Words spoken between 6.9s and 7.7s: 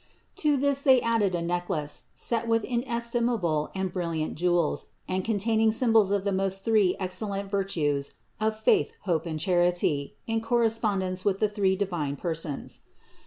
most excellent